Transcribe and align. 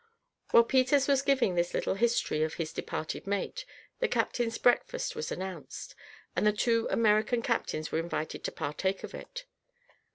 While 0.49 0.63
Peters 0.63 1.07
was 1.07 1.21
giving 1.21 1.53
this 1.53 1.75
little 1.75 1.93
history 1.93 2.41
of 2.41 2.55
his 2.55 2.73
departed 2.73 3.27
mate, 3.27 3.65
the 3.99 4.07
captain's 4.07 4.57
breakfast 4.57 5.15
was 5.15 5.31
announced, 5.31 5.93
and 6.35 6.43
the 6.43 6.51
two 6.51 6.87
American 6.89 7.43
captains 7.43 7.91
were 7.91 7.99
invited 7.99 8.43
to 8.45 8.51
partake 8.51 9.03
of 9.03 9.13
it. 9.13 9.45